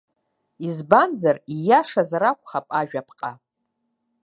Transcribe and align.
Избанзар, 0.67 1.37
ииашазар 1.55 2.23
акәхап 2.31 2.67
ажәаԥҟа. 2.79 3.31